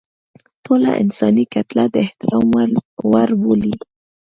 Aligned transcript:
ټوله 0.63 0.91
انساني 1.03 1.45
کتله 1.53 1.85
د 1.93 1.95
احترام 2.05 2.45
وړ 3.09 3.29
بولي. 3.41 3.75